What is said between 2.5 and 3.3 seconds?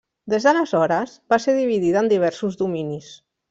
dominis.